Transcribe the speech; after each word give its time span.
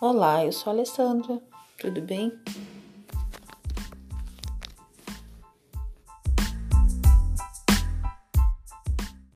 Olá, 0.00 0.46
eu 0.46 0.50
sou 0.50 0.70
a 0.70 0.74
Alessandra, 0.76 1.38
tudo 1.76 2.00
bem? 2.00 2.32